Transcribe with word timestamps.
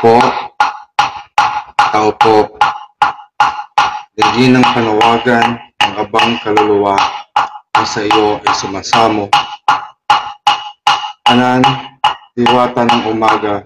po. 0.00 0.16
Tao 1.92 2.08
po. 2.16 2.48
Hindi 4.16 4.48
ng 4.48 4.64
panawagan 4.64 5.60
ang 5.60 5.92
abang 6.00 6.40
kaluluwa 6.40 6.96
na 7.76 7.84
sa 7.84 8.00
iyo 8.00 8.40
ay 8.40 8.54
sumasamo. 8.56 9.28
Anan, 11.28 11.60
diwata 12.32 12.88
ng 12.88 13.12
umaga, 13.12 13.60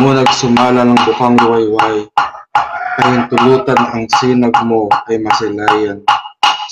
munag 0.00 0.32
sumala 0.32 0.80
ng 0.80 0.96
bukang 1.04 1.36
luwayway, 1.44 2.08
kahintulutan 2.96 3.80
ang 3.92 4.08
sinag 4.16 4.56
mo 4.64 4.88
ay 5.12 5.20
masilayan 5.20 6.00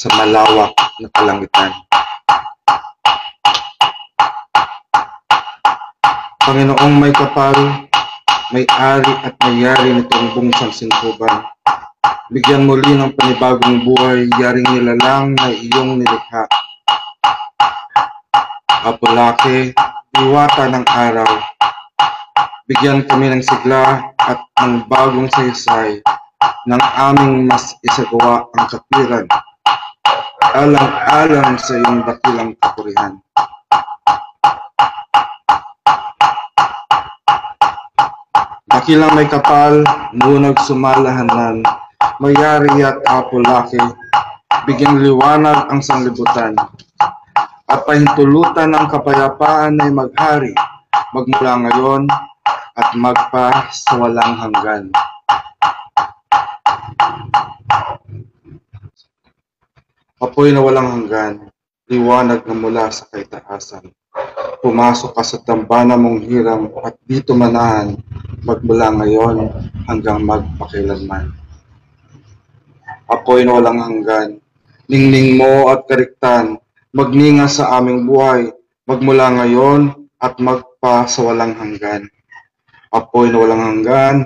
sa 0.00 0.08
malawak 0.16 0.72
na 0.96 1.08
kalangitan. 1.12 1.76
Panginoong 6.40 6.94
may 6.96 7.12
kapal, 7.12 7.89
may 8.50 8.66
ari 8.66 9.14
at 9.22 9.38
mayari 9.46 9.94
nitong 9.94 10.34
bungsang 10.34 10.74
singkuban. 10.74 11.46
Bigyan 12.34 12.66
muli 12.66 12.98
ng 12.98 13.14
panibagong 13.14 13.86
buhay, 13.86 14.26
yaring 14.42 14.66
nilalang 14.74 15.38
na 15.38 15.54
iyong 15.54 16.02
nilikha. 16.02 16.50
Apolake, 18.82 19.70
iwata 20.18 20.66
ng 20.66 20.82
araw. 20.82 21.30
Bigyan 22.66 23.06
kami 23.06 23.30
ng 23.30 23.42
sigla 23.42 24.10
at 24.18 24.42
ng 24.66 24.82
bagong 24.90 25.30
saysay 25.30 26.02
ng 26.66 26.82
aming 26.98 27.46
mas 27.46 27.78
isagawa 27.86 28.50
ang 28.58 28.66
katwiran. 28.66 29.26
Alang-alang 30.58 31.54
sa 31.54 31.78
iyong 31.78 32.02
dakilang 32.02 32.58
kapurihan. 32.58 33.14
Dakilang 38.70 39.18
may 39.18 39.26
kapal, 39.26 39.82
ngunag 40.14 40.54
sumalahanan, 40.62 41.66
mayari 42.22 42.70
at 42.86 43.02
apolake, 43.02 43.82
bigyan 44.62 45.02
liwanag 45.02 45.66
ang 45.66 45.82
sanglibutan, 45.82 46.54
at 47.66 47.80
pahintulutan 47.82 48.70
ng 48.70 48.86
kapayapaan 48.86 49.74
ay 49.74 49.90
maghari, 49.90 50.54
magmula 51.10 51.66
ngayon 51.66 52.06
at 52.78 52.94
magpa 52.94 53.74
sa 53.74 53.98
walang 53.98 54.38
hanggan. 54.38 54.94
Apoy 60.22 60.54
na 60.54 60.62
walang 60.62 60.88
hanggan, 60.94 61.50
liwanag 61.90 62.46
na 62.46 62.54
mula 62.54 62.86
sa 62.94 63.02
kaitaasan. 63.10 63.90
Pumasok 64.60 65.14
ka 65.14 65.22
sa 65.22 65.38
dambana 65.40 65.94
mong 65.94 66.26
hirang 66.26 66.68
at 66.82 66.98
dito 67.06 67.32
manahan 67.32 67.94
magmula 68.42 68.90
ngayon 68.90 69.48
hanggang 69.86 70.20
magpakilanman. 70.26 71.30
Ako'y 73.06 73.46
walang 73.46 73.78
hanggan, 73.78 74.42
ningning 74.90 75.38
mo 75.38 75.70
at 75.70 75.86
kariktan, 75.86 76.58
magninga 76.90 77.46
sa 77.46 77.78
aming 77.78 78.06
buhay, 78.06 78.50
magmula 78.86 79.30
ngayon 79.38 79.94
at 80.18 80.36
magpa 80.42 81.06
sa 81.06 81.30
walang 81.30 81.54
hanggan. 81.54 82.10
Apoy 82.90 83.30
na 83.30 83.38
walang 83.46 83.62
hanggan, 83.62 84.16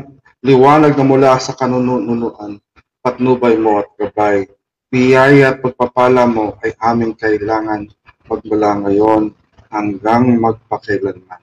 liwanag 0.41 0.97
na 0.97 1.05
mula 1.05 1.37
sa 1.37 1.53
kanununuan, 1.53 2.57
patnubay 3.05 3.61
mo 3.61 3.85
at 3.85 3.89
gabay. 4.01 4.48
Biyaya 4.89 5.53
at 5.53 5.61
pagpapala 5.61 6.25
mo 6.25 6.57
ay 6.65 6.73
aming 6.81 7.13
kailangan 7.13 7.93
magmula 8.25 8.81
ngayon 8.89 9.37
hanggang 9.74 10.39
magpakailanman. 10.39 11.42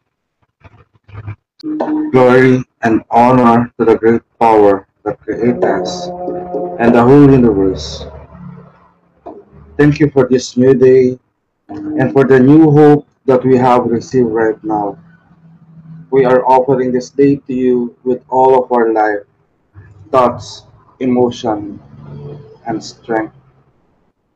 Glory 2.16 2.64
and 2.81 3.03
honor 3.12 3.68
to 3.75 3.84
the 3.84 4.00
great 4.00 4.24
power 4.40 4.88
that 5.03 5.19
created 5.19 5.59
us 5.59 6.08
and 6.80 6.96
the 6.96 7.03
whole 7.03 7.28
universe. 7.28 8.08
Thank 9.75 10.00
you 10.00 10.09
for 10.09 10.31
this 10.31 10.56
new 10.56 10.74
day 10.74 11.20
and 11.68 12.16
for 12.16 12.24
the 12.24 12.40
new 12.40 12.72
hope 12.72 13.06
that 13.28 13.44
we 13.44 13.59
have 13.59 13.86
received 13.86 14.31
right 14.31 14.58
now. 14.64 14.97
We 16.09 16.24
are 16.25 16.44
offering 16.47 16.91
this 16.91 17.12
day 17.12 17.38
to 17.47 17.53
you 17.53 17.96
with 18.03 18.24
all 18.31 18.64
of 18.64 18.72
our 18.72 18.91
life, 18.91 19.28
thoughts, 20.12 20.64
emotion, 21.00 21.80
and 22.68 22.84
strength. 22.84 23.36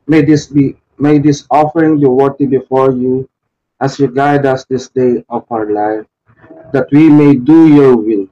May 0.07 0.21
this 0.21 0.47
be 0.47 0.77
may 0.99 1.19
this 1.19 1.47
offering 1.51 1.99
be 1.99 2.07
worthy 2.07 2.45
before 2.45 2.91
you 2.91 3.27
as 3.81 3.99
you 3.99 4.07
guide 4.07 4.45
us 4.45 4.65
this 4.65 4.89
day 4.89 5.23
of 5.29 5.45
our 5.51 5.71
life, 5.71 6.05
that 6.73 6.87
we 6.91 7.09
may 7.09 7.35
do 7.35 7.67
your 7.67 7.95
will. 7.97 8.27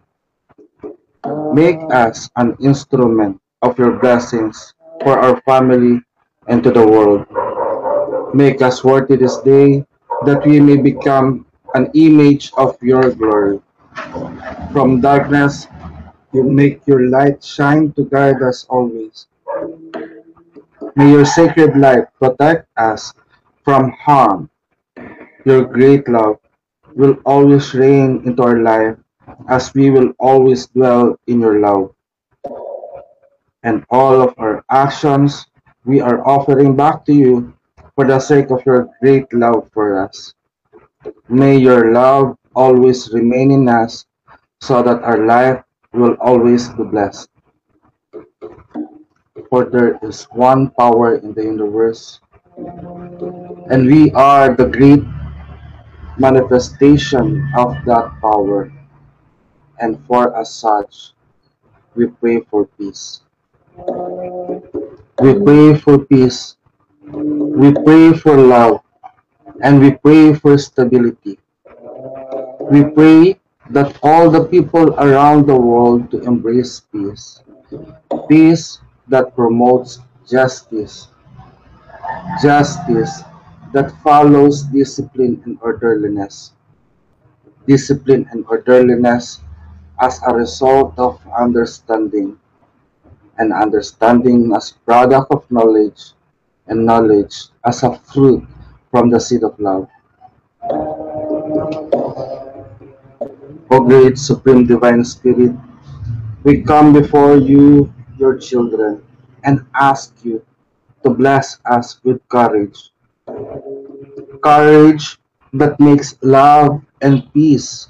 Make 1.53 1.79
us 1.91 2.29
an 2.35 2.55
instrument 2.59 3.39
of 3.61 3.77
your 3.77 3.99
blessings 3.99 4.73
for 5.03 5.19
our 5.19 5.39
family 5.41 6.01
and 6.47 6.63
to 6.63 6.71
the 6.71 6.85
world. 6.85 7.25
Make 8.33 8.61
us 8.61 8.83
worthy 8.83 9.15
this 9.15 9.37
day 9.39 9.85
that 10.25 10.45
we 10.45 10.59
may 10.59 10.77
become 10.77 11.45
an 11.75 11.91
image 11.93 12.51
of 12.57 12.77
your 12.81 13.11
glory. 13.11 13.61
From 14.71 15.01
darkness, 15.01 15.67
you 16.33 16.43
make 16.43 16.85
your 16.87 17.09
light 17.09 17.43
shine 17.43 17.91
to 17.93 18.05
guide 18.05 18.41
us 18.41 18.65
always. 18.69 19.27
May 20.95 21.11
your 21.11 21.25
sacred 21.25 21.77
light 21.77 22.05
protect 22.19 22.67
us 22.77 23.13
from 23.63 23.91
harm. 23.91 24.49
Your 25.45 25.65
great 25.65 26.07
love 26.07 26.39
will 26.95 27.17
always 27.25 27.73
reign 27.73 28.21
into 28.25 28.43
our 28.43 28.59
life 28.59 28.95
as 29.47 29.73
we 29.73 29.89
will 29.89 30.13
always 30.19 30.67
dwell 30.67 31.19
in 31.27 31.41
your 31.41 31.59
love. 31.59 31.93
And 33.63 33.85
all 33.89 34.21
of 34.21 34.33
our 34.37 34.63
actions 34.71 35.45
we 35.85 35.99
are 35.99 36.25
offering 36.27 36.75
back 36.75 37.05
to 37.05 37.13
you 37.13 37.53
for 37.95 38.07
the 38.07 38.19
sake 38.19 38.51
of 38.51 38.65
your 38.65 38.89
great 39.01 39.31
love 39.33 39.69
for 39.73 40.03
us. 40.03 40.33
May 41.27 41.57
your 41.57 41.91
love 41.91 42.37
always 42.55 43.11
remain 43.11 43.51
in 43.51 43.67
us 43.67 44.05
so 44.61 44.81
that 44.81 45.03
our 45.03 45.25
life 45.25 45.63
will 45.91 46.15
always 46.21 46.69
be 46.69 46.83
blessed. 46.83 47.29
For 49.49 49.65
there 49.65 49.99
is 50.01 50.23
one 50.31 50.71
power 50.71 51.15
in 51.15 51.33
the 51.33 51.43
universe, 51.43 52.19
and 53.69 53.85
we 53.85 54.11
are 54.11 54.55
the 54.55 54.65
great 54.65 55.03
manifestation 56.17 57.49
of 57.57 57.75
that 57.85 58.13
power. 58.21 58.71
And 59.79 59.99
for 60.05 60.35
as 60.37 60.53
such, 60.53 61.11
we 61.95 62.07
pray 62.07 62.41
for 62.41 62.65
peace. 62.77 63.21
We 65.19 65.33
pray 65.43 65.75
for 65.77 65.99
peace. 66.05 66.55
We 67.01 67.73
pray 67.73 68.13
for 68.13 68.37
love. 68.37 68.81
And 69.61 69.79
we 69.79 69.91
pray 69.91 70.33
for 70.33 70.57
stability. 70.57 71.39
We 72.59 72.83
pray 72.85 73.39
that 73.69 73.97
all 74.03 74.29
the 74.29 74.45
people 74.45 74.93
around 74.95 75.47
the 75.47 75.55
world 75.55 76.11
to 76.11 76.21
embrace 76.21 76.79
peace. 76.79 77.41
Peace 78.29 78.79
that 79.07 79.35
promotes 79.35 79.99
justice. 80.29 81.07
Justice 82.41 83.23
that 83.73 83.91
follows 84.03 84.63
discipline 84.69 85.41
and 85.45 85.57
orderliness. 85.61 86.53
Discipline 87.67 88.29
and 88.31 88.45
orderliness 88.47 89.41
as 89.99 90.21
a 90.27 90.33
result 90.33 90.93
of 90.97 91.19
understanding, 91.35 92.37
and 93.37 93.51
understanding 93.51 94.53
as 94.55 94.71
product 94.85 95.31
of 95.31 95.49
knowledge, 95.49 96.13
and 96.67 96.85
knowledge 96.85 97.49
as 97.65 97.83
a 97.83 97.97
fruit 98.13 98.45
from 98.91 99.09
the 99.09 99.19
seed 99.19 99.43
of 99.43 99.59
love. 99.59 99.89
O 103.71 103.79
great 103.81 104.19
Supreme 104.19 104.67
Divine 104.67 105.03
Spirit, 105.03 105.51
we 106.43 106.61
come 106.61 106.93
before 106.93 107.37
you, 107.37 107.91
your 108.17 108.37
children, 108.37 109.01
and 109.43 109.65
ask 109.73 110.13
you 110.23 110.45
to 111.03 111.09
bless 111.09 111.57
us 111.65 111.99
with 112.03 112.21
courage. 112.29 112.92
Courage 114.43 115.17
that 115.53 115.79
makes 115.79 116.19
love 116.21 116.83
and 117.01 117.31
peace 117.33 117.87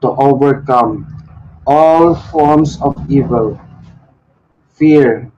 to 0.00 0.08
overcome 0.16 1.04
all 1.66 2.14
forms 2.14 2.80
of 2.80 2.96
evil, 3.10 3.60
fear, 4.72 5.30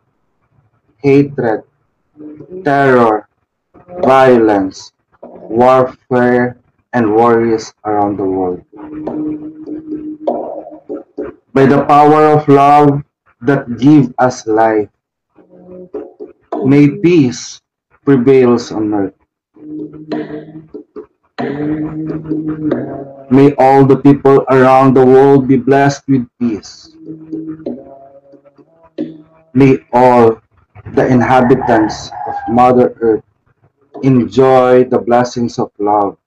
hatred, 1.03 1.65
terror, 2.63 3.29
violence, 4.07 4.93
warfare, 5.23 6.57
and 6.93 7.15
worries 7.15 7.75
around 7.85 8.17
the 8.17 8.25
world. 8.25 8.63
By 11.53 11.67
the 11.67 11.85
power 11.85 12.39
of 12.39 12.47
love 12.47 13.03
that 13.43 13.67
give 13.79 14.15
us 14.19 14.47
life, 14.47 14.89
may 16.63 16.89
peace 17.03 17.61
prevails 18.05 18.71
on 18.71 18.95
earth. 18.95 19.20
May 23.31 23.55
all 23.55 23.87
the 23.87 24.01
people 24.03 24.45
around 24.51 24.95
the 24.95 25.07
world 25.07 25.47
be 25.47 25.57
blessed 25.57 26.09
with 26.09 26.27
peace. 26.41 26.97
May 29.55 29.79
all 29.93 30.43
the 30.95 31.07
inhabitants 31.07 32.11
of 32.27 32.35
Mother 32.49 32.95
Earth 33.01 33.23
enjoy 34.03 34.85
the 34.85 34.99
blessings 34.99 35.59
of 35.59 35.71
love 35.79 36.19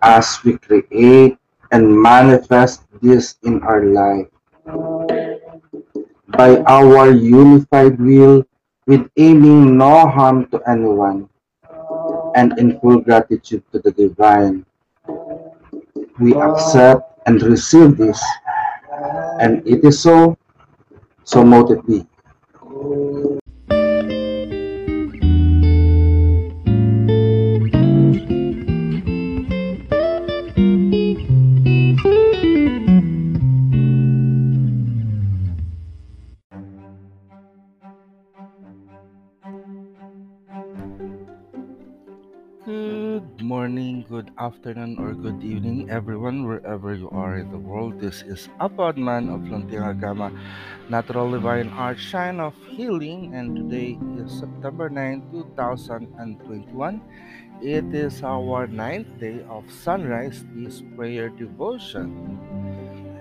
as 0.00 0.38
we 0.44 0.56
create 0.56 1.36
and 1.72 2.00
manifest 2.00 2.84
this 3.02 3.36
in 3.42 3.60
our 3.62 3.84
life 3.84 4.28
by 6.28 6.56
our 6.64 7.10
unified 7.10 8.00
will 8.00 8.44
with 8.86 9.08
aiming 9.16 9.78
no 9.78 10.06
harm 10.08 10.46
to 10.48 10.60
anyone 10.68 11.28
and 12.34 12.58
in 12.58 12.78
full 12.80 13.00
gratitude 13.00 13.62
to 13.72 13.78
the 13.78 13.92
divine. 13.92 14.64
We 16.18 16.34
accept 16.34 17.20
and 17.26 17.42
receive 17.42 17.96
this, 17.96 18.22
and 19.40 19.66
it 19.66 19.84
is 19.84 20.00
so, 20.00 20.36
so 21.24 21.44
mote 21.44 21.70
it 21.70 21.86
be. 21.86 22.06
Afternoon, 44.34 44.98
or 44.98 45.14
good 45.14 45.44
evening, 45.44 45.88
everyone, 45.90 46.42
wherever 46.42 46.92
you 46.92 47.08
are 47.10 47.38
in 47.38 47.52
the 47.52 47.58
world. 47.58 48.00
This 48.00 48.22
is 48.26 48.48
Apadman 48.58 49.30
of 49.30 49.46
Luntiang 49.46 49.94
Agama, 49.94 50.34
Natural 50.90 51.30
Divine 51.30 51.68
Art 51.70 52.00
Shine 52.02 52.40
of 52.40 52.52
Healing, 52.66 53.30
and 53.32 53.54
today 53.54 53.94
is 54.18 54.32
September 54.40 54.90
9, 54.90 55.22
2021. 55.30 57.00
It 57.62 57.86
is 57.94 58.24
our 58.24 58.66
ninth 58.66 59.06
day 59.20 59.38
of 59.48 59.70
Sunrise 59.70 60.42
Peace 60.52 60.82
Prayer 60.96 61.28
Devotion. 61.28 62.10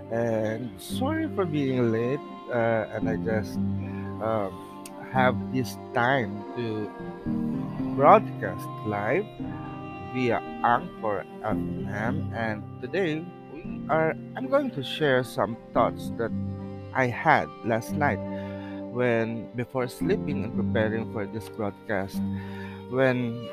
And 0.10 0.74
sorry 0.82 1.30
for 1.36 1.46
being 1.46 1.92
late, 1.92 2.26
uh, 2.50 2.90
and 2.90 3.06
I 3.06 3.22
just 3.22 3.62
um, 4.18 4.50
have 5.14 5.38
this 5.54 5.78
time 5.94 6.42
to 6.58 6.90
broadcast 7.94 8.66
live 8.90 9.30
via 10.14 10.38
Anchor 10.62 11.26
FM 11.42 12.30
and 12.38 12.62
today 12.86 13.26
we 13.50 13.66
are 13.90 14.14
I'm 14.38 14.46
going 14.46 14.70
to 14.78 14.84
share 14.86 15.26
some 15.26 15.58
thoughts 15.74 16.14
that 16.22 16.30
I 16.94 17.10
had 17.10 17.50
last 17.66 17.98
night 17.98 18.22
when 18.94 19.50
before 19.58 19.90
sleeping 19.90 20.46
and 20.46 20.54
preparing 20.54 21.10
for 21.12 21.26
this 21.26 21.50
broadcast 21.50 22.22
when 22.94 23.50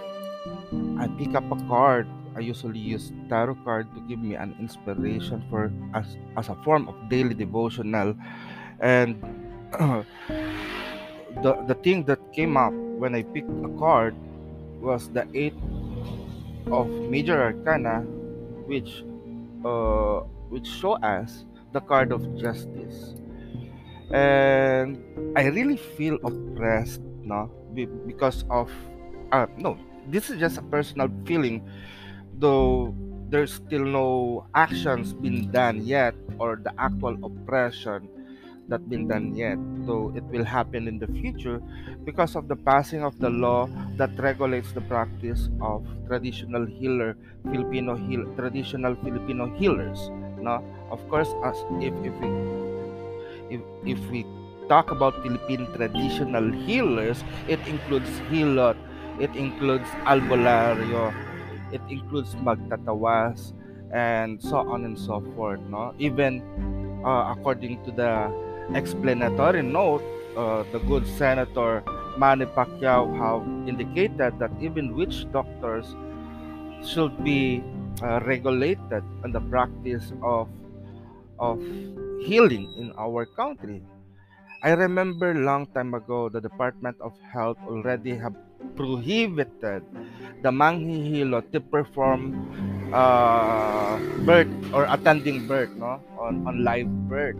I 1.00 1.08
pick 1.16 1.34
up 1.34 1.48
a 1.48 1.56
card. 1.64 2.06
I 2.36 2.40
usually 2.40 2.78
use 2.78 3.10
tarot 3.28 3.56
card 3.64 3.88
to 3.96 4.00
give 4.04 4.20
me 4.20 4.36
an 4.36 4.54
inspiration 4.60 5.42
for 5.48 5.72
as, 5.96 6.16
as 6.36 6.48
a 6.48 6.54
form 6.62 6.86
of 6.86 6.94
daily 7.08 7.34
devotional. 7.34 8.14
And 8.78 9.16
the 11.40 11.52
the 11.66 11.74
thing 11.82 12.04
that 12.04 12.20
came 12.36 12.56
up 12.60 12.72
when 13.00 13.16
I 13.16 13.24
picked 13.24 13.50
a 13.64 13.72
card 13.80 14.14
was 14.80 15.08
the 15.10 15.26
eight 15.34 15.56
of 16.68 16.88
major 17.08 17.40
arcana 17.40 18.02
which 18.66 19.04
uh 19.64 20.20
which 20.50 20.66
show 20.66 20.94
us 21.00 21.44
the 21.72 21.80
card 21.80 22.12
of 22.12 22.22
justice. 22.36 23.14
And 24.10 24.98
i 25.38 25.46
really 25.46 25.76
feel 25.76 26.18
oppressed 26.24 27.00
no? 27.22 27.50
Because 28.06 28.44
of 28.50 28.70
uh 29.30 29.46
no 29.56 29.78
this 30.08 30.30
is 30.30 30.38
just 30.40 30.58
a 30.58 30.62
personal 30.62 31.08
feeling 31.24 31.62
though 32.38 32.94
there's 33.30 33.54
still 33.54 33.84
no 33.84 34.46
actions 34.54 35.14
been 35.14 35.50
done 35.52 35.86
yet 35.86 36.14
or 36.38 36.58
the 36.58 36.72
actual 36.78 37.14
oppression 37.22 38.08
that 38.70 38.88
been 38.88 39.06
done 39.08 39.34
yet, 39.34 39.58
though 39.86 40.12
it 40.16 40.24
will 40.30 40.44
happen 40.44 40.88
in 40.88 40.98
the 40.98 41.06
future 41.20 41.60
because 42.04 42.36
of 42.36 42.48
the 42.48 42.56
passing 42.56 43.02
of 43.02 43.18
the 43.20 43.28
law 43.30 43.68
that 43.98 44.10
regulates 44.18 44.72
the 44.72 44.80
practice 44.82 45.50
of 45.60 45.84
traditional 46.06 46.64
healer 46.66 47.16
Filipino 47.50 47.96
heal 47.96 48.24
traditional 48.36 48.94
Filipino 49.04 49.50
healers. 49.58 50.10
No, 50.40 50.64
of 50.90 51.02
course, 51.08 51.28
as 51.44 51.58
if 51.82 51.92
if 52.06 52.14
we 52.22 52.28
if, 53.50 53.60
if 53.84 54.00
we 54.10 54.24
talk 54.68 54.90
about 54.90 55.14
Philippine 55.22 55.66
traditional 55.74 56.52
healers, 56.52 57.24
it 57.48 57.60
includes 57.66 58.08
hilot, 58.30 58.76
it 59.18 59.34
includes 59.34 59.88
albularyo, 60.06 61.12
it 61.72 61.82
includes 61.88 62.34
magtatawas, 62.36 63.52
and 63.92 64.40
so 64.42 64.58
on 64.70 64.84
and 64.84 64.98
so 64.98 65.20
forth. 65.34 65.60
No, 65.68 65.94
even 65.98 66.42
uh, 67.04 67.34
according 67.36 67.82
to 67.84 67.90
the 67.92 68.30
explanatory 68.74 69.62
note, 69.62 70.02
uh, 70.36 70.64
the 70.72 70.78
good 70.80 71.06
Senator 71.06 71.82
Manny 72.18 72.46
Pacquiao 72.46 73.10
have 73.16 73.42
indicated 73.68 74.38
that 74.38 74.50
even 74.60 74.94
witch 74.94 75.26
doctors 75.32 75.96
should 76.84 77.12
be 77.24 77.62
uh, 78.02 78.20
regulated 78.24 79.04
on 79.24 79.32
the 79.32 79.40
practice 79.40 80.12
of 80.22 80.48
of 81.38 81.60
healing 82.20 82.68
in 82.76 82.92
our 82.98 83.24
country. 83.24 83.82
I 84.62 84.72
remember 84.76 85.32
long 85.34 85.66
time 85.72 85.94
ago 85.94 86.28
the 86.28 86.40
Department 86.40 86.96
of 87.00 87.16
Health 87.32 87.56
already 87.64 88.16
have 88.16 88.36
prohibited 88.76 89.84
the 90.42 90.52
manghihilot 90.52 91.50
to 91.52 91.60
perform 91.60 92.36
uh, 92.92 93.96
birth 94.24 94.52
or 94.72 94.84
attending 94.88 95.46
birth 95.48 95.70
no 95.76 96.00
on, 96.20 96.44
on 96.46 96.64
live 96.64 96.88
birth 97.08 97.36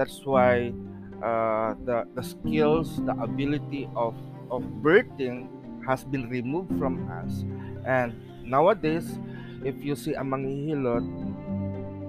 that's 0.00 0.24
why 0.24 0.72
uh, 1.20 1.76
the 1.84 2.08
the 2.16 2.24
skills, 2.24 2.96
the 3.04 3.12
ability 3.20 3.84
of 3.92 4.16
of 4.48 4.64
birthing 4.80 5.44
has 5.84 6.08
been 6.08 6.32
removed 6.32 6.72
from 6.80 7.04
us. 7.12 7.44
And 7.84 8.16
nowadays, 8.40 9.20
if 9.60 9.76
you 9.84 9.92
see 9.92 10.16
a 10.16 10.24
manghihilot, 10.24 11.04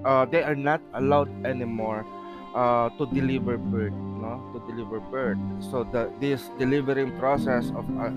uh, 0.08 0.24
they 0.24 0.40
are 0.40 0.56
not 0.56 0.80
allowed 0.96 1.28
anymore 1.44 2.08
uh, 2.56 2.88
to 2.96 3.04
deliver 3.12 3.60
birth, 3.60 3.92
no, 3.92 4.40
to 4.56 4.58
deliver 4.64 4.96
birth. 5.12 5.36
So 5.60 5.84
the 5.84 6.08
this 6.16 6.48
delivering 6.56 7.20
process 7.20 7.68
of 7.76 7.84
uh, 8.00 8.08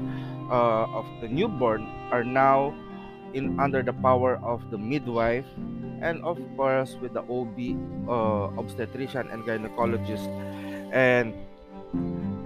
uh, 0.48 1.03
of 1.03 1.05
the 1.20 1.27
newborn 1.27 1.84
are 2.15 2.24
now 2.24 2.72
in 3.36 3.60
under 3.60 3.84
the 3.84 3.94
power 4.00 4.39
of 4.42 4.63
the 4.72 4.77
midwife 4.77 5.46
and 6.01 6.24
of 6.24 6.39
course 6.56 6.96
with 7.04 7.13
the 7.13 7.24
OB 7.27 7.75
uh, 8.08 8.48
obstetrician 8.56 9.27
and 9.30 9.44
gynecologist 9.44 10.32
and 10.96 11.36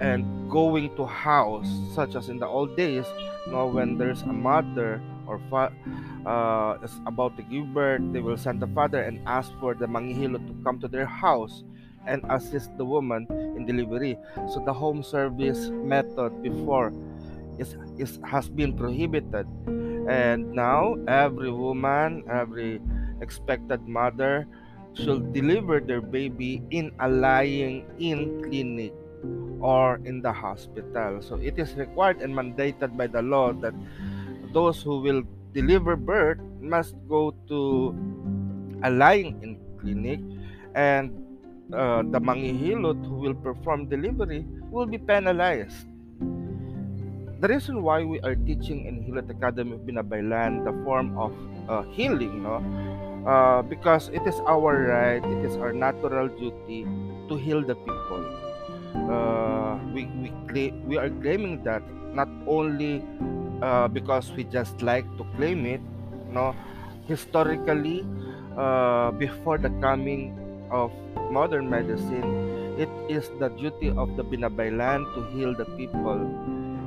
and 0.02 0.26
going 0.50 0.90
to 0.96 1.06
house 1.06 1.70
such 1.94 2.14
as 2.16 2.28
in 2.28 2.38
the 2.38 2.46
old 2.46 2.76
days 2.76 3.06
you 3.46 3.52
know 3.52 3.66
when 3.66 3.96
there's 3.98 4.22
a 4.22 4.34
mother 4.34 5.00
or 5.26 5.38
fa- 5.48 5.72
uh, 6.26 6.76
is 6.82 6.92
about 7.06 7.36
to 7.36 7.42
give 7.46 7.72
birth 7.72 8.02
they 8.12 8.20
will 8.20 8.36
send 8.36 8.60
the 8.60 8.66
father 8.74 9.02
and 9.02 9.22
ask 9.26 9.52
for 9.60 9.74
the 9.74 9.86
manghihilot 9.86 10.42
to 10.46 10.54
come 10.64 10.80
to 10.80 10.88
their 10.88 11.06
house 11.06 11.62
and 12.06 12.24
assist 12.30 12.76
the 12.78 12.84
woman 12.84 13.26
in 13.56 13.66
delivery. 13.66 14.16
So 14.48 14.62
the 14.64 14.72
home 14.72 15.02
service 15.02 15.68
method 15.70 16.42
before 16.42 16.92
is, 17.58 17.76
is 17.98 18.18
has 18.24 18.48
been 18.48 18.76
prohibited 18.76 19.46
and 20.10 20.50
now 20.50 20.98
every 21.06 21.54
woman 21.54 22.26
every 22.26 22.82
expected 23.22 23.86
mother 23.86 24.46
should 24.98 25.32
deliver 25.32 25.78
their 25.78 26.02
baby 26.02 26.58
in 26.74 26.90
a 26.98 27.08
lying 27.08 27.86
in 28.02 28.42
clinic 28.42 28.92
or 29.60 30.00
in 30.04 30.20
the 30.20 30.32
hospital. 30.32 31.22
So 31.22 31.36
it 31.36 31.58
is 31.58 31.74
required 31.76 32.20
and 32.20 32.34
mandated 32.34 32.96
by 32.96 33.06
the 33.06 33.22
law 33.22 33.52
that 33.62 33.74
those 34.52 34.82
who 34.82 34.98
will 34.98 35.22
deliver 35.54 35.94
birth 35.94 36.42
must 36.58 36.96
go 37.08 37.30
to 37.46 37.94
a 38.82 38.90
lying 38.90 39.38
in 39.46 39.60
clinic 39.78 40.18
and 40.74 41.14
uh, 41.72 42.02
the 42.02 42.18
manghihilot 42.18 42.98
who 43.06 43.14
will 43.14 43.34
perform 43.34 43.86
delivery 43.86 44.44
will 44.70 44.86
be 44.86 44.98
penalized. 44.98 45.86
The 47.40 47.48
reason 47.48 47.80
why 47.80 48.04
we 48.04 48.20
are 48.20 48.36
teaching 48.36 48.84
in 48.84 49.00
Hilot 49.00 49.32
Academy 49.32 49.72
of 49.72 49.88
Binabaylan 49.88 50.60
the 50.60 50.76
form 50.84 51.16
of 51.16 51.32
uh, 51.72 51.88
healing, 51.96 52.44
no, 52.44 52.60
uh, 53.24 53.64
because 53.64 54.12
it 54.12 54.20
is 54.28 54.36
our 54.44 54.92
right, 54.92 55.24
it 55.24 55.48
is 55.48 55.56
our 55.56 55.72
natural 55.72 56.28
duty 56.28 56.84
to 57.32 57.40
heal 57.40 57.64
the 57.64 57.80
people. 57.80 58.22
Uh, 58.92 59.80
we 59.96 60.04
we 60.52 60.68
we 60.84 61.00
are 61.00 61.08
claiming 61.24 61.64
that 61.64 61.80
not 62.12 62.28
only 62.44 63.00
uh, 63.64 63.88
because 63.88 64.28
we 64.36 64.44
just 64.44 64.84
like 64.84 65.08
to 65.16 65.24
claim 65.40 65.64
it. 65.64 65.80
No, 66.28 66.52
historically, 67.08 68.04
uh, 68.52 69.16
before 69.16 69.56
the 69.56 69.72
coming 69.80 70.36
of 70.68 70.92
modern 71.32 71.72
medicine, 71.72 72.76
it 72.76 72.92
is 73.08 73.32
the 73.40 73.48
duty 73.56 73.88
of 73.96 74.12
the 74.20 74.24
binabaylan 74.28 75.08
to 75.16 75.24
heal 75.32 75.56
the 75.56 75.64
people. 75.80 76.20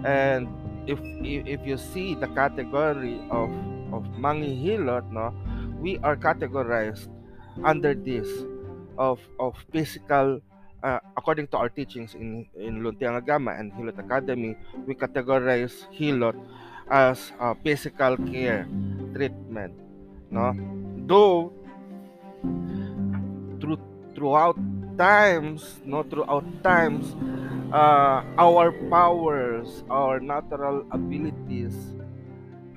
And 0.04 0.48
if 0.88 1.00
if, 1.24 1.62
you 1.64 1.78
see 1.78 2.16
the 2.16 2.28
category 2.36 3.20
of 3.32 3.50
of 3.96 4.04
manghihilot, 4.20 5.08
no, 5.12 5.32
we 5.80 5.98
are 6.04 6.16
categorized 6.16 7.08
under 7.64 7.94
this 7.96 8.28
of 8.98 9.20
of 9.40 9.56
physical 9.72 10.42
uh, 10.84 11.00
according 11.16 11.48
to 11.48 11.58
our 11.58 11.70
teachings 11.70 12.14
in 12.14 12.46
in 12.60 12.84
Luntiang 12.84 13.16
Agama 13.16 13.56
and 13.58 13.72
Hilot 13.74 13.98
Academy, 13.98 14.54
we 14.86 14.94
categorize 14.94 15.88
Hilot 15.96 16.36
as 16.92 17.32
uh, 17.40 17.56
physical 17.64 18.20
care 18.28 18.68
treatment. 19.16 19.74
No, 20.30 20.52
though 21.08 21.54
through 23.64 23.80
throughout 24.14 24.60
times, 25.00 25.80
no, 25.88 26.04
throughout 26.04 26.46
times, 26.62 27.16
uh, 27.74 28.22
our 28.38 28.72
powers, 28.94 29.84
our 29.90 30.20
natural 30.22 30.86
abilities, 30.94 31.74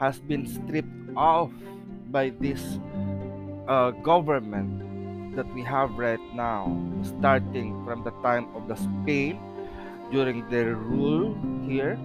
has 0.01 0.19
been 0.25 0.49
stripped 0.49 1.13
off 1.17 1.53
by 2.09 2.33
this 2.41 2.81
uh, 3.69 3.91
government 4.01 5.37
that 5.37 5.45
we 5.53 5.61
have 5.61 5.93
right 6.01 6.23
now, 6.33 6.73
starting 7.05 7.77
from 7.85 8.05
the 8.05 8.11
time 8.25 8.49
of 8.57 8.69
the 8.69 8.77
Spain 8.77 9.37
during 10.11 10.49
their 10.49 10.75
rule 10.75 11.37
here. 11.69 12.01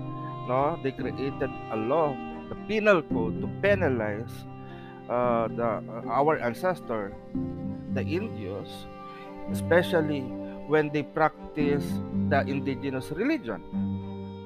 No, 0.52 0.78
they 0.84 0.92
created 0.92 1.50
a 1.72 1.78
law, 1.78 2.12
the 2.50 2.56
penal 2.68 3.02
code, 3.02 3.40
to 3.40 3.48
penalize 3.64 4.32
uh, 5.08 5.48
the 5.48 5.80
uh, 5.80 6.12
our 6.12 6.40
ancestor, 6.44 7.16
the 7.94 8.04
Indios, 8.04 8.88
especially 9.52 10.28
when 10.72 10.88
they 10.96 11.04
practice 11.04 11.84
the 12.32 12.48
indigenous 12.48 13.12
religion. 13.12 13.60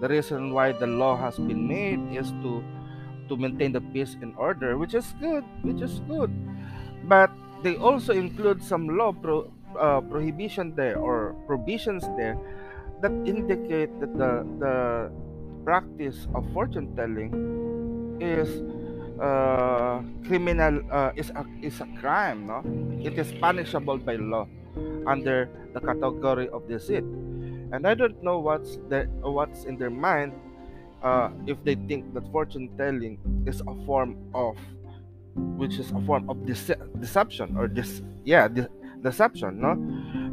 The 0.01 0.09
reason 0.09 0.51
why 0.57 0.73
the 0.73 0.89
law 0.89 1.13
has 1.21 1.37
been 1.37 1.69
made 1.69 2.01
is 2.09 2.33
to 2.41 2.65
to 3.29 3.37
maintain 3.37 3.71
the 3.73 3.81
peace 3.93 4.17
and 4.21 4.33
order, 4.37 4.77
which 4.77 4.97
is 4.97 5.05
good, 5.21 5.45
which 5.61 5.81
is 5.85 6.01
good. 6.09 6.33
But 7.05 7.29
they 7.61 7.77
also 7.77 8.13
include 8.13 8.61
some 8.61 8.89
law 8.97 9.13
pro, 9.13 9.49
uh, 9.77 10.01
prohibition 10.01 10.73
there 10.75 10.97
or 10.97 11.37
provisions 11.45 12.01
there 12.17 12.37
that 13.01 13.13
indicate 13.25 13.93
that 14.01 14.13
the 14.17 14.31
the 14.57 14.75
practice 15.65 16.25
of 16.33 16.45
fortune 16.53 16.89
telling 16.97 17.29
is 18.21 18.49
uh, 19.21 20.01
criminal 20.25 20.81
uh, 20.89 21.11
is 21.15 21.29
a 21.37 21.45
is 21.61 21.81
a 21.81 21.87
crime 22.01 22.47
no 22.47 22.61
it 23.01 23.17
is 23.17 23.33
punishable 23.41 23.97
by 23.97 24.15
law 24.15 24.45
under 25.07 25.49
the 25.73 25.79
category 25.79 26.49
of 26.49 26.67
deceit 26.67 27.03
and 27.71 27.87
i 27.87 27.93
don't 27.93 28.21
know 28.23 28.39
what's 28.39 28.77
the 28.89 29.05
what's 29.21 29.65
in 29.65 29.77
their 29.77 29.89
mind 29.89 30.33
uh, 31.03 31.29
if 31.45 31.61
they 31.63 31.75
think 31.87 32.13
that 32.13 32.25
fortune 32.31 32.69
telling 32.77 33.17
is 33.45 33.61
a 33.61 33.75
form 33.85 34.17
of 34.33 34.57
which 35.59 35.77
is 35.77 35.91
a 35.91 36.01
form 36.07 36.29
of 36.29 36.37
dece- 36.47 36.79
deception 36.99 37.55
or 37.57 37.67
this 37.67 38.01
yeah 38.23 38.47
de- 38.47 38.69
deception 39.03 39.59
no? 39.61 39.75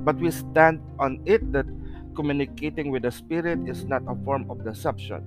But 0.02 0.16
we 0.16 0.30
stand 0.30 0.80
on 0.98 1.20
it 1.26 1.44
that 1.52 1.66
communicating 2.14 2.90
with 2.90 3.02
the 3.02 3.10
spirit 3.12 3.60
is 3.68 3.84
not 3.84 4.02
a 4.08 4.16
form 4.24 4.50
of 4.50 4.64
deception. 4.64 5.22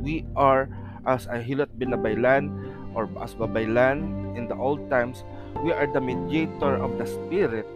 We 0.00 0.24
are 0.36 0.68
as 1.06 1.26
a 1.26 1.42
hilot 1.42 1.68
binabaylan 1.78 2.48
or 2.94 3.08
as 3.20 3.34
babaylan 3.34 4.32
in 4.36 4.48
the 4.48 4.56
old 4.56 4.88
times 4.88 5.24
we 5.64 5.72
are 5.72 5.86
the 5.90 6.00
mediator 6.00 6.76
of 6.76 6.96
the 6.96 7.06
spirit 7.06 7.66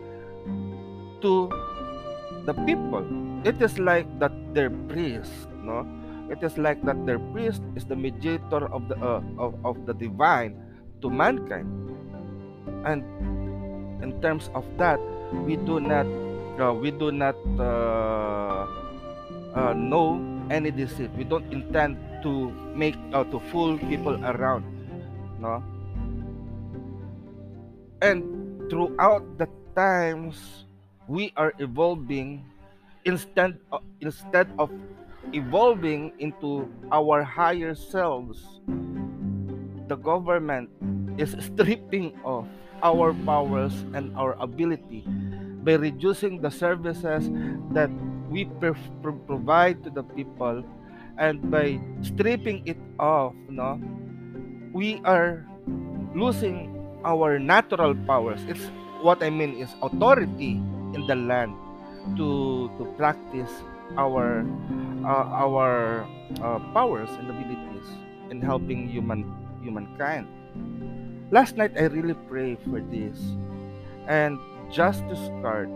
to 1.22 1.48
the 2.44 2.54
people. 2.66 3.06
It 3.42 3.62
is 3.62 3.78
like 3.78 4.06
that 4.18 4.32
their 4.54 4.70
priest 4.90 5.48
no? 5.62 5.86
It 6.30 6.42
is 6.42 6.58
like 6.58 6.82
that 6.84 7.06
their 7.06 7.18
priest 7.32 7.62
is 7.74 7.84
the 7.84 7.96
mediator 7.96 8.66
of 8.70 8.88
the 8.88 8.96
uh, 8.98 9.22
of, 9.38 9.54
of 9.64 9.86
the 9.86 9.94
divine 9.94 10.58
to 11.02 11.10
mankind. 11.10 11.66
And 12.86 13.02
in 14.02 14.20
terms 14.22 14.50
of 14.54 14.66
that 14.78 14.98
we 15.46 15.56
do 15.56 15.78
not 15.78 16.06
uh, 16.58 16.74
we 16.74 16.90
do 16.90 17.10
not 17.10 17.38
uh, 17.58 18.66
uh, 19.54 19.72
know 19.72 20.18
any 20.50 20.70
deceit. 20.70 21.10
We 21.16 21.24
don't 21.24 21.46
intend 21.52 21.98
to 22.22 22.50
make 22.74 22.98
uh, 23.12 23.24
to 23.30 23.40
fool 23.50 23.78
people 23.78 24.18
around 24.24 24.66
no? 25.42 25.62
And 28.00 28.22
throughout 28.70 29.26
the 29.38 29.50
times 29.74 30.66
we 31.12 31.28
are 31.36 31.52
evolving 31.60 32.40
instead 33.04 33.60
of, 33.68 33.84
instead 34.00 34.48
of 34.56 34.72
evolving 35.36 36.08
into 36.16 36.64
our 36.88 37.20
higher 37.22 37.76
selves 37.76 38.64
the 39.92 39.96
government 40.00 40.72
is 41.20 41.36
stripping 41.36 42.16
off 42.24 42.48
our 42.80 43.12
powers 43.28 43.76
and 43.92 44.08
our 44.16 44.32
ability 44.40 45.04
by 45.60 45.76
reducing 45.76 46.40
the 46.40 46.48
services 46.48 47.28
that 47.76 47.92
we 48.32 48.48
provide 49.28 49.84
to 49.84 49.90
the 49.92 50.02
people. 50.16 50.64
And 51.20 51.52
by 51.52 51.76
stripping 52.00 52.64
it 52.64 52.80
off 52.98 53.36
no 53.52 53.76
we 54.72 55.04
are 55.04 55.44
losing 56.16 56.72
our 57.04 57.38
natural 57.38 57.92
powers. 58.08 58.40
It's 58.48 58.64
what 59.04 59.20
i 59.20 59.28
mean 59.28 59.60
is 59.60 59.68
authority 59.82 60.56
in 60.94 61.06
the 61.06 61.16
land 61.16 61.54
to 62.16 62.70
to 62.78 62.84
practice 62.96 63.50
our 63.96 64.44
uh, 65.04 65.26
our 65.30 66.04
uh, 66.40 66.58
powers 66.72 67.10
and 67.18 67.28
abilities 67.30 67.88
in 68.30 68.40
helping 68.40 68.88
human 68.88 69.26
humankind. 69.62 70.26
Last 71.30 71.56
night 71.56 71.72
i 71.76 71.88
really 71.88 72.14
prayed 72.28 72.58
for 72.68 72.80
this. 72.80 73.16
And 74.08 74.38
justice 74.70 75.30
card 75.40 75.70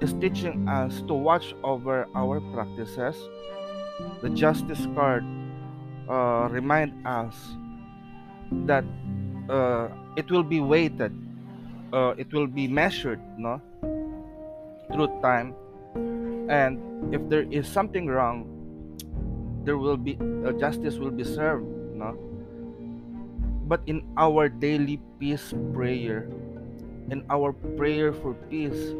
is 0.00 0.14
teaching 0.18 0.66
us 0.66 1.02
to 1.06 1.14
watch 1.14 1.54
over 1.62 2.08
our 2.16 2.40
practices. 2.56 3.14
The 4.22 4.30
justice 4.30 4.88
card 4.94 5.22
uh, 6.08 6.48
remind 6.50 7.06
us 7.06 7.36
that 8.66 8.84
uh, 9.48 9.88
it 10.16 10.30
will 10.30 10.42
be 10.42 10.60
weighted 10.60 11.12
uh, 11.92 12.14
it 12.16 12.32
will 12.32 12.46
be 12.46 12.66
measured 12.66 13.20
no 13.38 13.60
through 14.92 15.08
time. 15.22 15.54
And 16.48 16.78
if 17.14 17.20
there 17.28 17.46
is 17.50 17.66
something 17.66 18.06
wrong 18.06 18.48
there 19.64 19.78
will 19.78 19.96
be 19.96 20.18
uh, 20.44 20.50
justice 20.58 20.98
will 20.98 21.14
be 21.14 21.22
served 21.22 21.66
no? 21.94 22.18
But 23.70 23.80
in 23.86 24.02
our 24.18 24.48
daily 24.48 24.98
peace 25.18 25.54
prayer 25.72 26.26
in 27.10 27.22
our 27.30 27.54
prayer 27.78 28.12
for 28.12 28.34
peace 28.50 28.94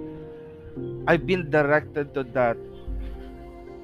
i've 1.07 1.27
been 1.27 1.51
directed 1.51 2.15
to 2.15 2.23
that 2.31 2.57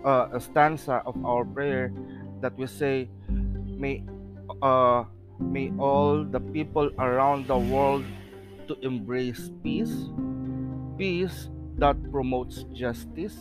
uh, 0.06 0.38
stanza 0.38 1.02
of 1.04 1.18
our 1.26 1.44
prayer 1.44 1.92
that 2.40 2.54
we 2.56 2.66
say 2.66 3.10
may 3.74 4.02
uh, 4.62 5.02
may 5.38 5.70
all 5.78 6.24
the 6.24 6.40
people 6.40 6.90
around 6.98 7.46
the 7.46 7.58
world 7.58 8.04
to 8.66 8.74
embrace 8.82 9.50
peace. 9.62 10.10
Peace 10.98 11.48
that 11.78 11.96
promotes 12.10 12.64
justice 12.74 13.36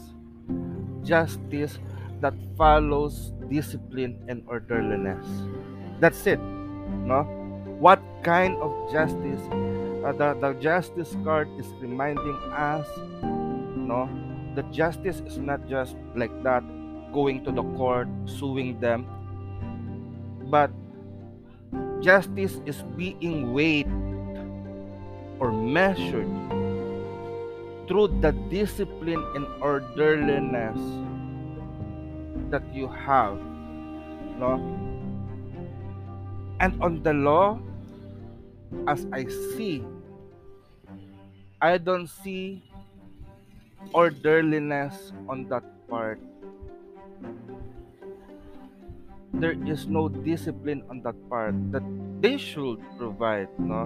justice 1.04 1.80
that 2.22 2.34
follows 2.58 3.32
discipline 3.50 4.18
and 4.28 4.44
orderliness. 4.48 5.26
That's 6.00 6.28
it 6.28 6.40
no? 7.08 7.24
What 7.80 8.02
kind 8.24 8.58
of 8.58 8.72
justice? 8.92 9.42
Uh, 10.04 10.12
the, 10.14 10.38
the 10.40 10.54
justice 10.60 11.16
card 11.24 11.48
is 11.60 11.68
reminding 11.80 12.36
us 12.52 12.88
no? 13.76 14.10
The 14.56 14.64
justice 14.74 15.22
is 15.26 15.38
not 15.38 15.68
just 15.70 15.96
like 16.16 16.32
that 16.44 16.64
going 17.14 17.44
to 17.46 17.52
the 17.52 17.64
court 17.78 18.08
suing 18.26 18.80
them. 18.80 19.06
But 20.50 20.72
justice 22.02 22.60
is 22.66 22.84
being 22.96 23.54
weighed 23.54 23.88
or 25.40 25.52
measured 25.52 26.28
through 27.88 28.08
the 28.20 28.32
discipline 28.52 29.24
and 29.36 29.48
orderliness 29.62 30.80
that 32.52 32.64
you 32.74 32.88
have 32.88 33.40
no? 34.38 34.60
And 36.60 36.82
on 36.82 37.04
the 37.04 37.14
law 37.14 37.60
as 38.88 39.06
i 39.14 39.24
see 39.56 39.84
i 41.62 41.78
don't 41.78 42.08
see 42.08 42.62
orderliness 43.94 45.14
on 45.30 45.48
that 45.48 45.64
part. 45.88 46.20
There 49.34 49.56
is 49.68 49.88
no 49.88 50.10
discipline 50.10 50.84
on 50.90 51.02
that 51.04 51.16
part 51.30 51.56
that 51.72 51.84
they 52.22 52.38
should 52.38 52.82
provide 52.98 53.48
no? 53.60 53.86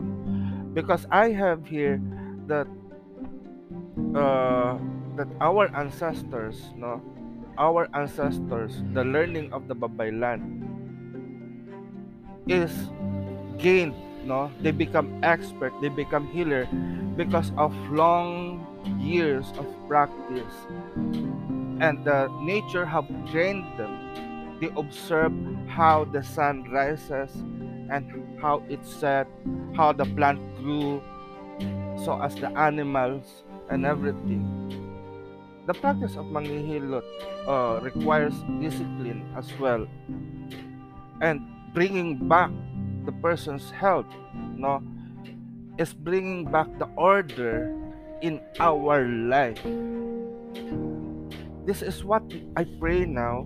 Because 0.73 1.05
i 1.11 1.29
have 1.31 1.67
here 1.67 1.99
that 2.47 2.67
uh 4.15 4.77
that 5.15 5.27
our 5.41 5.67
ancestors 5.75 6.71
no 6.75 7.01
our 7.57 7.89
ancestors 7.93 8.83
the 8.93 9.03
learning 9.03 9.51
of 9.51 9.67
the 9.67 9.75
babaylan 9.75 10.63
is 12.47 12.71
gained 13.57 13.95
no 14.23 14.49
they 14.61 14.71
become 14.71 15.19
expert 15.23 15.73
they 15.81 15.89
become 15.89 16.27
healer 16.27 16.67
because 17.17 17.51
of 17.57 17.73
long 17.91 18.65
years 18.99 19.51
of 19.57 19.67
practice. 19.87 20.55
And 21.81 22.03
the 22.05 22.29
nature 22.41 22.85
have 22.85 23.07
trained 23.31 23.65
them. 23.77 24.57
They 24.59 24.69
observe 24.77 25.33
how 25.67 26.05
the 26.05 26.23
sun 26.23 26.69
rises 26.71 27.31
and 27.89 28.05
how 28.41 28.63
it 28.69 28.85
set 28.85 29.27
how 29.75 29.91
the 29.91 30.05
plant 30.05 30.39
grew 30.57 31.01
so 31.97 32.21
as 32.21 32.35
the 32.35 32.49
animals 32.57 33.43
and 33.71 33.87
everything. 33.87 34.43
The 35.65 35.73
practice 35.73 36.19
of 36.19 36.27
manghihilot 36.27 37.07
uh, 37.47 37.79
requires 37.81 38.35
discipline 38.59 39.23
as 39.39 39.47
well. 39.57 39.87
And 41.21 41.47
bringing 41.73 42.27
back 42.27 42.51
the 43.05 43.15
person's 43.23 43.71
health 43.71 44.05
no 44.59 44.83
is 45.79 45.93
bringing 45.93 46.45
back 46.45 46.67
the 46.77 46.85
order 46.99 47.73
in 48.21 48.41
our 48.59 49.07
life. 49.07 49.63
This 51.65 51.81
is 51.81 52.03
what 52.03 52.21
i 52.57 52.65
pray 52.81 53.05
now 53.05 53.45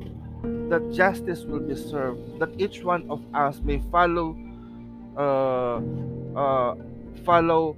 that 0.72 0.82
justice 0.92 1.44
will 1.46 1.62
be 1.62 1.76
served 1.76 2.40
that 2.40 2.50
each 2.58 2.82
one 2.82 3.06
of 3.12 3.22
us 3.36 3.62
may 3.62 3.84
follow 3.92 4.34
uh, 5.16 5.78
uh, 6.36 6.76
follow 7.24 7.76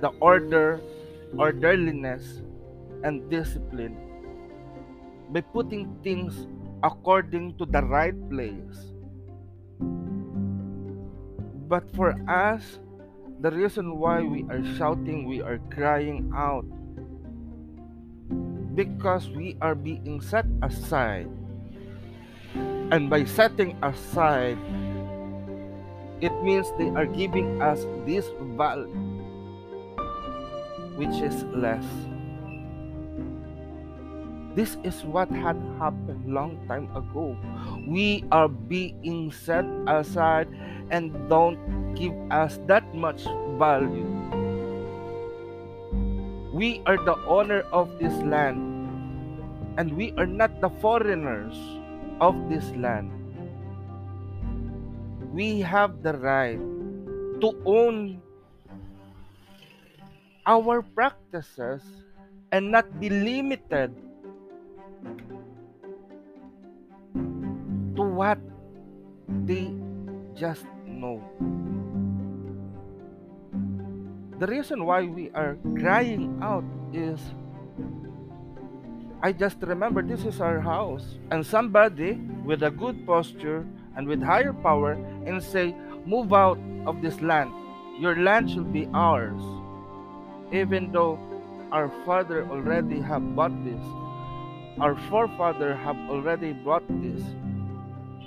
the 0.00 0.08
order 0.20 0.80
orderliness 1.36 2.40
and 3.04 3.28
discipline 3.28 3.96
by 5.30 5.40
putting 5.40 5.92
things 6.02 6.46
according 6.82 7.56
to 7.58 7.66
the 7.66 7.82
right 7.84 8.16
place 8.30 8.94
but 11.68 11.84
for 11.92 12.16
us, 12.24 12.80
the 13.44 13.52
reason 13.52 14.00
why 14.00 14.24
we 14.24 14.48
are 14.48 14.64
shouting, 14.80 15.28
we 15.28 15.44
are 15.44 15.60
crying 15.68 16.32
out, 16.32 16.64
because 18.74 19.28
we 19.28 19.54
are 19.60 19.76
being 19.76 20.24
set 20.24 20.48
aside. 20.64 21.28
And 22.88 23.12
by 23.12 23.28
setting 23.28 23.76
aside, 23.84 24.56
it 26.24 26.32
means 26.40 26.72
they 26.80 26.88
are 26.96 27.04
giving 27.04 27.60
us 27.60 27.84
this 28.08 28.24
value, 28.56 28.88
which 30.98 31.22
is 31.22 31.46
less. 31.54 31.86
This 34.58 34.74
is 34.82 35.06
what 35.06 35.30
had 35.30 35.54
happened 35.78 36.26
long 36.26 36.58
time 36.66 36.90
ago. 36.90 37.38
We 37.86 38.26
are 38.34 38.50
being 38.50 39.30
set 39.30 39.62
aside 39.86 40.50
and 40.90 41.14
don't 41.30 41.94
give 41.94 42.10
us 42.34 42.58
that 42.66 42.82
much 42.90 43.22
value. 43.54 44.10
We 46.50 46.82
are 46.90 46.98
the 46.98 47.14
owner 47.30 47.62
of 47.70 48.02
this 48.02 48.18
land 48.26 48.58
and 49.78 49.94
we 49.94 50.10
are 50.18 50.26
not 50.26 50.60
the 50.60 50.74
foreigners 50.82 51.54
of 52.20 52.34
this 52.50 52.66
land. 52.74 53.14
We 55.30 55.62
have 55.62 56.02
the 56.02 56.18
right 56.18 56.58
to 57.38 57.54
own 57.62 58.18
our 60.48 60.80
practices 60.80 61.84
and 62.50 62.72
not 62.72 62.88
be 62.96 63.12
limited 63.12 63.92
to 67.92 68.02
what 68.02 68.40
they 69.44 69.68
just 70.32 70.64
know. 70.88 71.20
The 74.40 74.46
reason 74.48 74.88
why 74.88 75.04
we 75.04 75.28
are 75.36 75.60
crying 75.76 76.40
out 76.40 76.64
is 76.96 77.20
I 79.20 79.32
just 79.36 79.60
remember 79.60 80.00
this 80.00 80.24
is 80.24 80.40
our 80.40 80.60
house 80.60 81.18
and 81.30 81.44
somebody 81.44 82.16
with 82.46 82.62
a 82.62 82.70
good 82.70 83.04
posture 83.04 83.66
and 83.96 84.08
with 84.08 84.22
higher 84.22 84.54
power 84.54 84.96
and 85.26 85.42
say 85.42 85.74
move 86.06 86.32
out 86.32 86.56
of 86.86 87.02
this 87.02 87.20
land 87.20 87.50
your 87.98 88.14
land 88.14 88.48
should 88.48 88.72
be 88.72 88.88
ours 88.94 89.42
even 90.52 90.92
though 90.92 91.18
our 91.72 91.90
father 92.04 92.46
already 92.48 93.00
have 93.00 93.22
bought 93.36 93.52
this 93.64 93.84
our 94.80 94.96
forefather 95.10 95.74
have 95.74 95.98
already 96.08 96.52
bought 96.52 96.84
this 97.02 97.22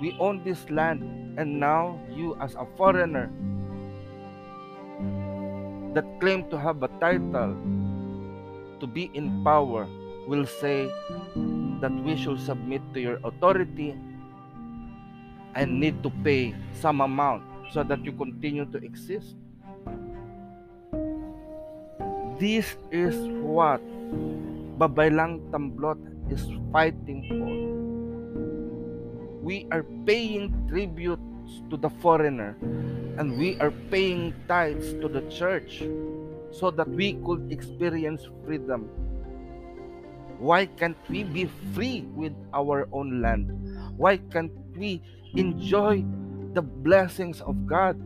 we 0.01 0.15
own 0.19 0.43
this 0.43 0.69
land 0.69 1.01
and 1.39 1.59
now 1.59 1.99
you 2.09 2.35
as 2.41 2.55
a 2.55 2.65
foreigner 2.77 3.31
that 5.93 6.05
claim 6.19 6.47
to 6.49 6.57
have 6.59 6.83
a 6.83 6.89
title 6.99 7.55
to 8.79 8.85
be 8.87 9.09
in 9.13 9.43
power 9.43 9.87
will 10.27 10.45
say 10.45 10.89
that 11.81 11.91
we 12.05 12.15
should 12.15 12.39
submit 12.39 12.81
to 12.93 13.01
your 13.01 13.19
authority 13.23 13.95
and 15.55 15.79
need 15.79 16.01
to 16.03 16.09
pay 16.23 16.53
some 16.79 17.01
amount 17.01 17.43
so 17.71 17.83
that 17.83 18.03
you 18.05 18.11
continue 18.11 18.65
to 18.65 18.77
exist. 18.79 19.35
This 22.41 22.73
is 22.89 23.13
what 23.45 23.85
Babaylang 24.81 25.53
Tamblot 25.53 26.01
is 26.33 26.41
fighting 26.73 27.21
for. 27.29 27.53
We 29.45 29.69
are 29.69 29.85
paying 30.09 30.49
tributes 30.65 31.21
to 31.69 31.77
the 31.77 31.93
foreigner 32.01 32.57
and 33.21 33.37
we 33.37 33.61
are 33.61 33.69
paying 33.93 34.33
tithes 34.49 34.97
to 35.05 35.05
the 35.05 35.21
church 35.29 35.85
so 36.49 36.73
that 36.73 36.89
we 36.89 37.21
could 37.21 37.53
experience 37.53 38.25
freedom. 38.41 38.89
Why 40.41 40.65
can't 40.65 40.97
we 41.13 41.21
be 41.21 41.45
free 41.77 42.09
with 42.17 42.33
our 42.57 42.89
own 42.89 43.21
land? 43.21 43.53
Why 44.01 44.17
can't 44.17 44.49
we 44.73 45.05
enjoy 45.37 46.01
the 46.57 46.65
blessings 46.65 47.37
of 47.45 47.69
God 47.69 48.01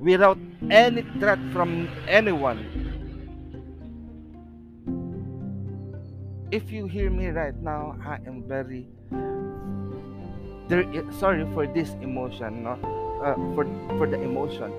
without 0.00 0.40
any 0.72 1.04
threat 1.20 1.44
from 1.52 1.92
anyone? 2.08 2.83
If 6.50 6.70
you 6.70 6.86
hear 6.86 7.10
me 7.10 7.28
right 7.28 7.56
now, 7.56 7.96
I 8.04 8.18
am 8.26 8.44
very 8.46 8.86
there 10.68 10.84
sorry 11.20 11.44
for 11.52 11.66
this 11.66 11.92
emotion, 12.00 12.64
no? 12.64 12.78
Uh, 13.20 13.36
for 13.54 13.64
for 13.96 14.06
the 14.06 14.20
emotion. 14.20 14.72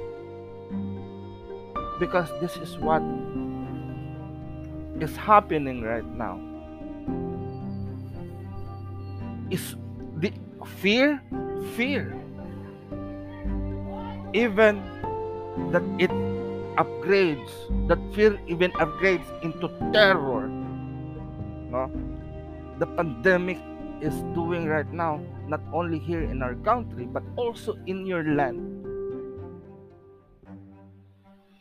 Because 2.00 2.30
this 2.42 2.58
is 2.58 2.78
what 2.78 3.02
is 5.00 5.16
happening 5.16 5.82
right 5.82 6.06
now. 6.06 6.40
Is 9.50 9.76
the 10.18 10.34
fear, 10.82 11.22
fear. 11.78 12.14
Even 14.34 14.84
that 15.72 15.84
it 16.00 16.12
upgrades, 16.76 17.52
that 17.88 18.00
fear 18.14 18.40
even 18.48 18.72
upgrades 18.80 19.28
into 19.44 19.70
terror. 19.94 20.55
No? 21.76 21.92
The 22.80 22.88
pandemic 22.88 23.60
is 24.00 24.16
doing 24.32 24.64
right 24.68 24.88
now, 24.92 25.20
not 25.48 25.60
only 25.76 26.00
here 26.00 26.24
in 26.24 26.40
our 26.42 26.56
country, 26.64 27.04
but 27.04 27.24
also 27.36 27.76
in 27.86 28.08
your 28.08 28.24
land. 28.24 28.64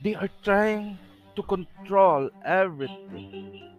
They 0.03 0.15
are 0.15 0.31
trying 0.47 0.99
to 1.35 1.43
control 1.43 2.31
everything. 2.45 3.75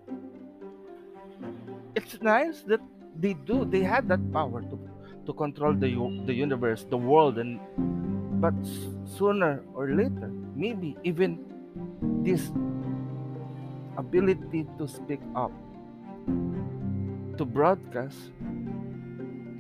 It's 1.95 2.19
nice 2.19 2.67
that 2.67 2.83
they 3.15 3.33
do. 3.47 3.63
They 3.63 3.83
have 3.87 4.11
that 4.11 4.19
power 4.33 4.59
to, 4.59 4.75
to 5.27 5.31
control 5.31 5.71
the 5.71 5.87
the 6.27 6.35
universe, 6.35 6.83
the 6.89 6.99
world, 6.99 7.39
and 7.39 7.63
but 8.43 8.55
sooner 9.07 9.63
or 9.71 9.87
later, 9.95 10.27
maybe 10.55 10.99
even 11.07 11.39
this 12.27 12.51
ability 13.95 14.67
to 14.77 14.87
speak 14.87 15.23
up, 15.35 15.51
to 17.38 17.45
broadcast, 17.45 18.17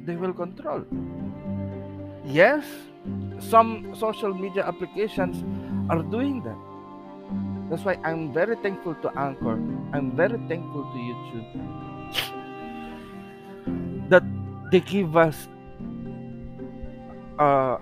they 0.05 0.15
will 0.15 0.33
control. 0.33 0.85
Yes, 2.25 2.65
some 3.39 3.93
social 3.95 4.33
media 4.33 4.65
applications 4.65 5.43
are 5.89 6.01
doing 6.01 6.41
that. 6.43 6.57
That's 7.69 7.83
why 7.83 7.97
I'm 8.03 8.33
very 8.33 8.55
thankful 8.57 8.95
to 9.01 9.09
Anchor. 9.17 9.57
I'm 9.93 10.15
very 10.15 10.37
thankful 10.47 10.83
to 10.83 10.97
YouTube 10.97 11.47
that 14.09 14.23
they 14.71 14.79
give 14.79 15.17
us 15.17 15.47
uh, 17.39 17.77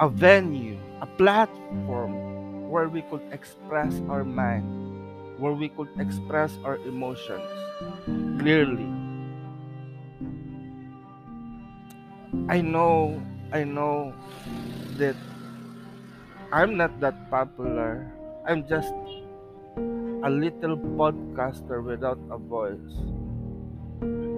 a 0.00 0.08
venue, 0.08 0.78
a 1.00 1.06
platform 1.06 2.68
where 2.70 2.88
we 2.88 3.02
could 3.02 3.22
express 3.32 4.00
our 4.08 4.24
mind, 4.24 4.64
where 5.42 5.58
we 5.58 5.66
could 5.74 5.90
express 5.98 6.54
our 6.62 6.78
emotions 6.86 7.42
clearly. 8.38 8.86
I 12.46 12.62
know, 12.62 13.18
I 13.50 13.66
know 13.66 14.14
that 15.02 15.18
I'm 16.54 16.78
not 16.78 16.94
that 17.02 17.26
popular. 17.26 18.06
I'm 18.46 18.62
just 18.70 18.94
a 20.22 20.30
little 20.30 20.78
podcaster 20.94 21.82
without 21.82 22.22
a 22.30 22.38
voice. 22.38 22.94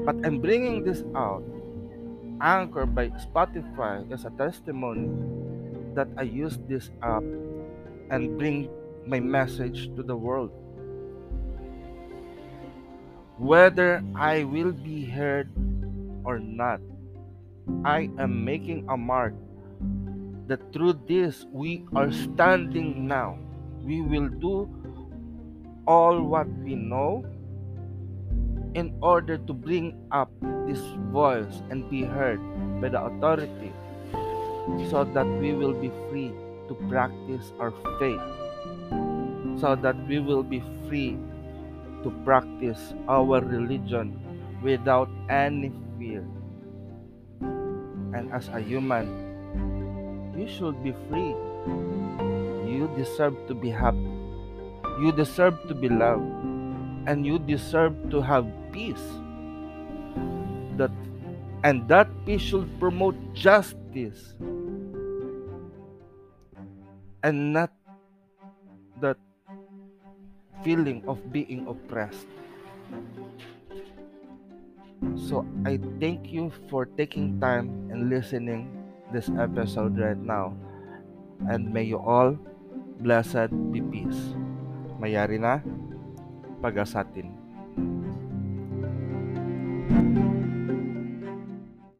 But 0.08 0.16
I'm 0.24 0.40
bringing 0.40 0.88
this 0.88 1.04
out, 1.12 1.44
anchored 2.40 2.96
by 2.96 3.12
Spotify 3.20 4.08
as 4.08 4.24
a 4.24 4.32
testimony 4.40 5.12
that 5.92 6.08
I 6.16 6.22
use 6.22 6.56
this 6.64 6.88
app 7.04 7.24
and 8.08 8.38
bring 8.40 8.72
my 9.04 9.20
message 9.20 9.92
to 9.96 10.02
the 10.02 10.16
world. 10.16 10.63
Whether 13.38 14.00
I 14.14 14.44
will 14.44 14.70
be 14.70 15.04
heard 15.04 15.50
or 16.22 16.38
not, 16.38 16.80
I 17.84 18.08
am 18.16 18.44
making 18.44 18.86
a 18.88 18.96
mark 18.96 19.34
that 20.46 20.72
through 20.72 21.00
this 21.08 21.44
we 21.50 21.84
are 21.96 22.12
standing 22.12 23.08
now. 23.08 23.38
We 23.82 24.02
will 24.02 24.28
do 24.28 24.70
all 25.84 26.22
what 26.22 26.46
we 26.62 26.76
know 26.76 27.26
in 28.74 28.94
order 29.02 29.36
to 29.36 29.52
bring 29.52 30.06
up 30.12 30.30
this 30.68 30.80
voice 31.10 31.60
and 31.70 31.90
be 31.90 32.04
heard 32.04 32.38
by 32.80 32.88
the 32.88 33.02
authority 33.02 33.72
so 34.90 35.02
that 35.12 35.26
we 35.26 35.52
will 35.52 35.74
be 35.74 35.90
free 36.08 36.30
to 36.68 36.74
practice 36.88 37.52
our 37.58 37.72
faith, 37.98 38.22
so 39.60 39.74
that 39.74 39.96
we 40.06 40.20
will 40.20 40.44
be 40.44 40.62
free 40.86 41.18
to 42.04 42.12
practice 42.22 42.94
our 43.08 43.40
religion 43.40 44.14
without 44.62 45.08
any 45.28 45.72
fear. 45.98 46.22
And 48.14 48.30
as 48.30 48.46
a 48.52 48.60
human, 48.60 49.08
you 50.36 50.46
should 50.46 50.78
be 50.84 50.92
free. 51.08 51.34
You 52.68 52.86
deserve 52.94 53.34
to 53.48 53.54
be 53.54 53.70
happy. 53.70 54.12
You 55.00 55.10
deserve 55.10 55.58
to 55.66 55.74
be 55.74 55.88
loved. 55.88 56.28
And 57.08 57.26
you 57.26 57.38
deserve 57.40 57.96
to 58.10 58.20
have 58.20 58.46
peace. 58.70 59.02
That 60.76 60.92
and 61.64 61.88
that 61.88 62.06
peace 62.28 62.44
should 62.44 62.68
promote 62.78 63.16
justice 63.32 64.36
and 67.24 67.56
not 67.56 67.72
feeling 70.64 71.04
of 71.06 71.20
being 71.30 71.68
oppressed. 71.68 72.26
So 75.14 75.44
I 75.68 75.76
thank 76.00 76.32
you 76.32 76.50
for 76.72 76.88
taking 76.96 77.38
time 77.38 77.68
and 77.92 78.08
listening 78.08 78.72
this 79.12 79.28
episode 79.36 80.00
right 80.00 80.18
now. 80.18 80.56
And 81.46 81.68
may 81.68 81.84
you 81.84 82.00
all 82.00 82.40
blessed 83.04 83.52
be 83.70 83.84
peace. 83.84 84.32
Mayari 84.96 85.36
na, 85.36 85.60
pagasatin. 86.64 87.28